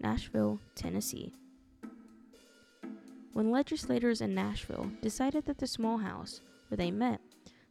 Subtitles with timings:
[0.00, 1.32] Nashville, Tennessee.
[3.32, 7.20] When legislators in Nashville decided that the small house where they met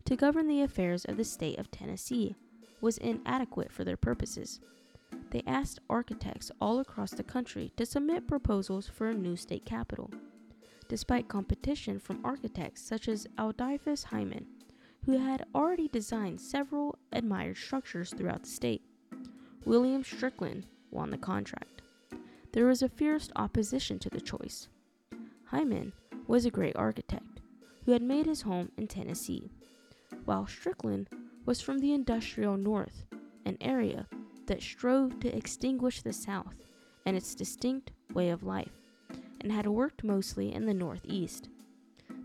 [0.05, 2.35] to govern the affairs of the state of Tennessee
[2.79, 4.59] was inadequate for their purposes,
[5.31, 10.09] they asked architects all across the country to submit proposals for a new state capitol.
[10.87, 14.45] Despite competition from architects such as Adolphus Heiman,
[15.05, 18.83] who had already designed several admired structures throughout the state,
[19.65, 21.76] William Strickland won the contract.
[22.57, 24.67] There was a fierce opposition to the choice.
[25.51, 25.91] Heiman
[26.25, 27.39] was a great architect
[27.85, 29.51] who had made his home in Tennessee,
[30.25, 31.07] while Strickland
[31.45, 33.03] was from the industrial North,
[33.45, 34.07] an area
[34.47, 36.55] that strove to extinguish the South
[37.05, 38.81] and its distinct way of life,
[39.39, 41.49] and had worked mostly in the Northeast.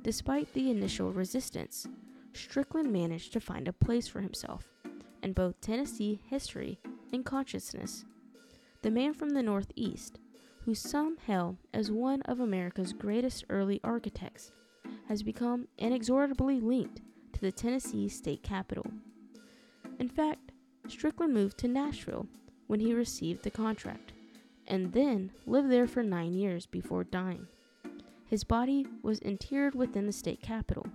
[0.00, 1.86] Despite the initial resistance,
[2.33, 4.72] Strickland managed to find a place for himself
[5.22, 6.78] in both Tennessee history
[7.12, 8.06] and consciousness.
[8.80, 10.18] The man from the Northeast,
[10.64, 14.52] who some hail as one of America's greatest early architects,
[15.08, 17.00] has become inexorably linked
[17.33, 18.86] to the Tennessee state capitol.
[19.98, 20.52] In fact,
[20.89, 22.27] Strickland moved to Nashville
[22.67, 24.12] when he received the contract,
[24.67, 27.46] and then lived there for nine years before dying.
[28.27, 30.86] His body was interred within the state capitol,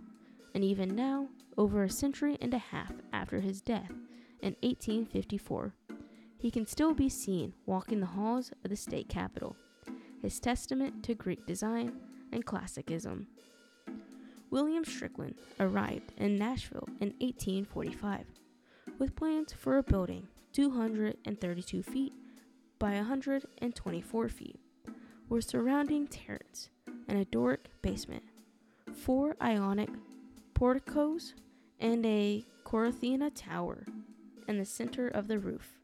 [0.53, 3.91] and even now, over a century and a half after his death
[4.41, 5.73] in 1854,
[6.37, 9.55] he can still be seen walking the halls of the state capitol,
[10.21, 11.93] his testament to Greek design
[12.31, 13.27] and classicism.
[14.49, 18.25] William Strickland arrived in Nashville in 1845
[18.97, 22.13] with plans for a building 232 feet
[22.79, 24.59] by 124 feet,
[25.29, 26.07] with surrounding
[27.07, 28.23] and a Doric basement,
[28.93, 29.89] four Ionic
[30.53, 31.33] porticos,
[31.79, 33.85] and a Corinthian tower
[34.47, 35.76] in the center of the roof.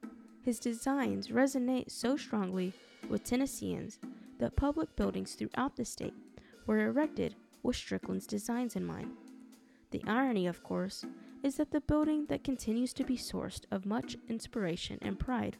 [0.44, 2.74] His designs resonate so strongly
[3.10, 4.00] with Tennesseans
[4.40, 6.14] that public buildings throughout the state
[6.66, 9.12] were erected with Strickland's designs in mind.
[9.92, 11.06] The irony, of course,
[11.44, 15.56] is that the building that continues to be sourced of much inspiration and pride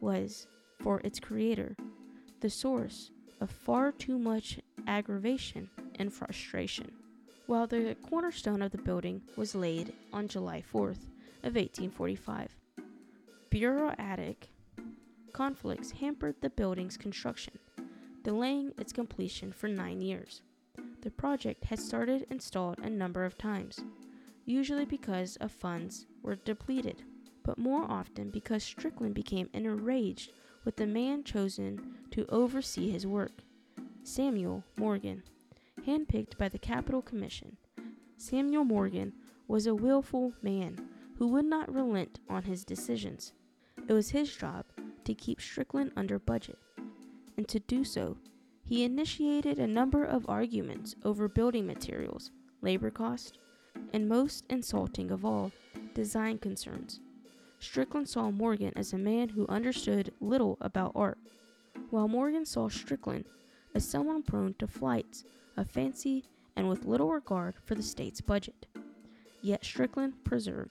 [0.00, 0.46] was,
[0.78, 1.74] for its creator,
[2.40, 3.10] the source
[3.40, 6.92] of far too much aggravation and frustration.
[7.46, 11.08] While the cornerstone of the building was laid on July 4th
[11.42, 12.54] of 1845,
[13.50, 14.48] bureaucratic
[15.32, 17.58] conflicts hampered the building's construction,
[18.22, 20.42] delaying its completion for nine years.
[21.02, 23.80] The project had started and stalled a number of times,
[24.44, 27.02] usually because of funds were depleted,
[27.42, 30.30] but more often because Strickland became enraged
[30.64, 33.42] with the man chosen to oversee his work,
[34.04, 35.24] Samuel Morgan,
[35.84, 37.56] handpicked by the Capital Commission.
[38.16, 39.12] Samuel Morgan
[39.48, 43.32] was a willful man who would not relent on his decisions.
[43.88, 44.64] It was his job
[45.04, 46.58] to keep Strickland under budget,
[47.36, 48.16] and to do so,
[48.64, 52.30] he initiated a number of arguments over building materials,
[52.62, 53.38] labor cost,
[53.92, 55.50] and most insulting of all,
[55.94, 57.00] design concerns.
[57.58, 61.18] Strickland saw Morgan as a man who understood little about art,
[61.90, 63.24] while Morgan saw Strickland
[63.74, 65.24] as someone prone to flights
[65.56, 66.24] of fancy
[66.56, 68.66] and with little regard for the state's budget.
[69.42, 70.70] Yet Strickland persevered,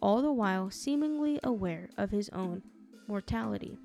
[0.00, 2.62] all the while seemingly aware of his own
[3.06, 3.78] mortality.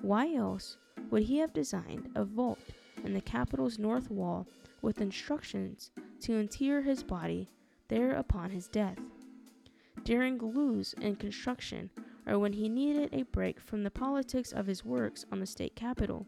[0.00, 0.78] Why else
[1.10, 2.58] would he have designed a vault
[3.04, 4.46] in the Capitol's north wall
[4.80, 5.90] with instructions
[6.20, 7.48] to inter his body
[7.88, 8.98] there upon his death?
[10.04, 11.90] During lues in construction,
[12.26, 15.76] or when he needed a break from the politics of his works on the state
[15.76, 16.26] capitol,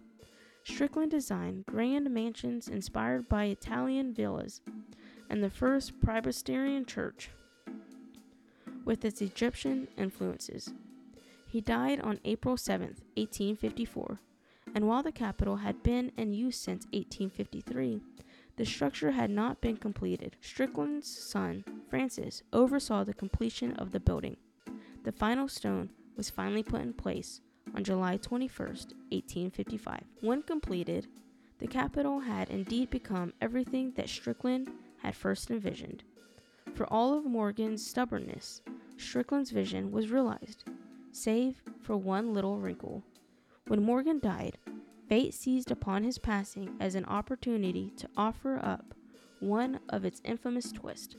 [0.65, 4.61] Strickland designed grand mansions inspired by Italian villas,
[5.29, 7.31] and the first Presbyterian church
[8.85, 10.73] with its Egyptian influences.
[11.49, 14.21] He died on April 7, 1854,
[14.75, 18.01] and while the Capitol had been in use since 1853,
[18.57, 20.37] the structure had not been completed.
[20.41, 24.37] Strickland's son, Francis, oversaw the completion of the building.
[25.05, 27.41] The final stone was finally put in place
[27.75, 30.05] on July 21, 1855.
[30.21, 31.09] When completed,
[31.59, 36.03] the Capitol had indeed become everything that Strickland had first envisioned.
[36.75, 38.63] For all of Morgan's stubbornness,
[38.97, 40.65] Strickland's vision was realized,
[41.13, 43.03] save for one little wrinkle.
[43.67, 44.59] When Morgan died,
[45.09, 48.95] fate seized upon his passing as an opportunity to offer up
[49.41, 51.17] one of its infamous twists.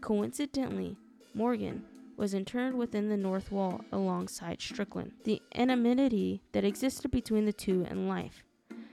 [0.00, 0.96] Coincidentally,
[1.34, 1.84] Morgan
[2.16, 5.12] was interred within the north wall alongside Strickland.
[5.24, 8.44] The enmity that existed between the two in life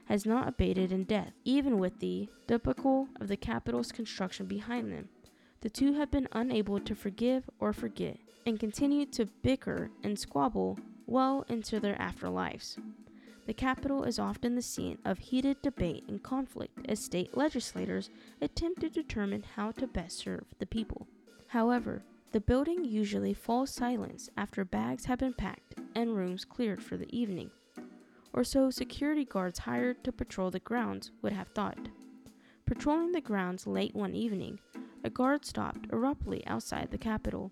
[0.05, 5.09] has not abated in death, even with the debacle of the Capitol's construction behind them.
[5.61, 10.79] The two have been unable to forgive or forget, and continue to bicker and squabble
[11.07, 12.77] well into their afterlives.
[13.47, 18.09] The Capitol is often the scene of heated debate and conflict as state legislators
[18.41, 21.07] attempt to determine how to best serve the people.
[21.47, 26.97] However, the building usually falls silent after bags have been packed and rooms cleared for
[26.97, 27.49] the evening,
[28.33, 31.87] or so security guards hired to patrol the grounds would have thought.
[32.65, 34.59] Patrolling the grounds late one evening,
[35.07, 37.49] a guard stopped abruptly outside the Capitol.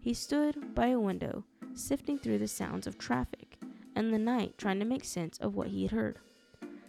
[0.00, 1.42] He stood by a window,
[1.74, 3.58] sifting through the sounds of traffic
[3.96, 6.20] and the night trying to make sense of what he had heard.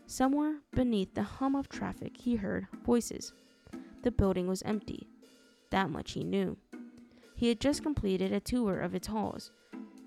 [0.05, 3.33] Somewhere beneath the hum of traffic, he heard voices.
[4.03, 5.07] The building was empty.
[5.71, 6.55] That much he knew.
[7.35, 9.49] He had just completed a tour of its halls,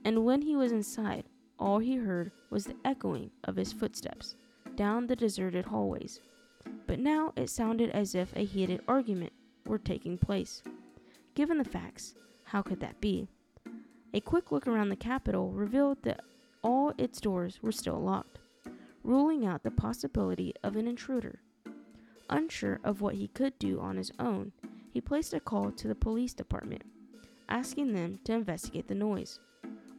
[0.05, 1.25] and when he was inside,
[1.59, 4.37] all he heard was the echoing of his footsteps
[4.77, 6.21] down the deserted hallways.
[6.87, 9.33] But now it sounded as if a heated argument
[9.69, 10.63] were taking place.
[11.35, 13.29] Given the facts, how could that be?
[14.15, 16.25] A quick look around the Capitol revealed that
[16.63, 18.39] all its doors were still locked,
[19.05, 21.41] ruling out the possibility of an intruder.
[22.31, 24.53] Unsure of what he could do on his own,
[24.91, 26.83] he placed a call to the police department
[27.49, 29.41] asking them to investigate the noise.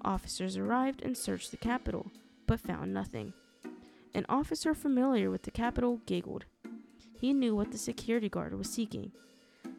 [0.03, 2.11] Officers arrived and searched the Capitol,
[2.47, 3.33] but found nothing.
[4.13, 6.45] An officer familiar with the Capitol giggled.
[7.19, 9.11] He knew what the security guard was seeking,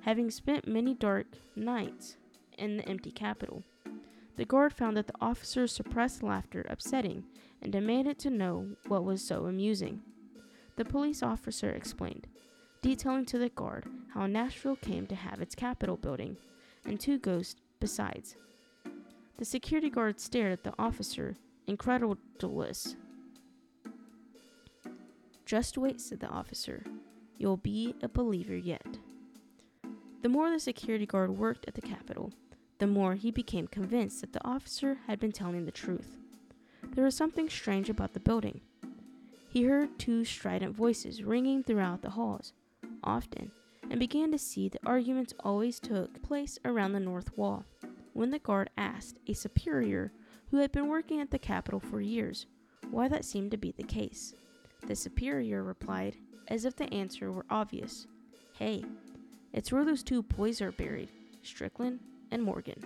[0.03, 2.17] having spent many dark nights
[2.59, 3.63] in the empty Capitol.
[4.37, 7.25] The guard found that the officer's suppressed laughter upsetting
[7.61, 10.01] and demanded to know what was so amusing.
[10.77, 12.27] The police officer explained,
[12.81, 16.37] detailing to the guard how Nashville came to have its Capitol building
[16.87, 18.37] and two ghosts besides.
[19.37, 21.37] The security guard stared at the officer,
[21.67, 22.97] incredulous.
[25.45, 26.85] Just wait, said the officer.
[27.37, 28.99] You'll be a believer yet.
[30.23, 32.33] The more the security guard worked at the Capitol,
[32.79, 36.19] the more he became convinced that the officer had been telling the truth.
[36.95, 38.61] There was something strange about the building.
[39.49, 42.53] He heard two strident voices ringing throughout the halls,
[43.03, 43.51] often,
[43.89, 47.65] and began to see that arguments always took place around the north wall.
[48.13, 50.13] When the guard asked a superior
[50.51, 52.47] who had been working at the Capitol for years
[52.91, 54.35] why that seemed to be the case,
[54.87, 56.17] the superior replied,
[56.49, 58.07] as if the answer were obvious
[58.59, 58.85] Hey,
[59.53, 61.11] it's where those two boys are buried
[61.43, 62.83] Strickland and Morgan.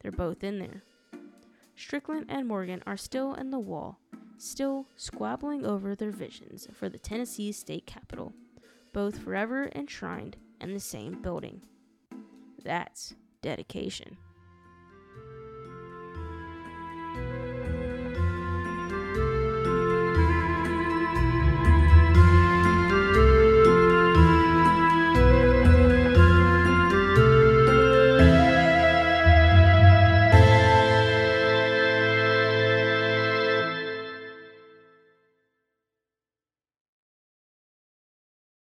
[0.00, 0.82] They're both in there.
[1.76, 3.98] Strickland and Morgan are still in the wall,
[4.38, 8.32] still squabbling over their visions for the Tennessee state capitol
[8.92, 11.62] both forever enshrined in the same building.
[12.62, 14.16] That's dedication.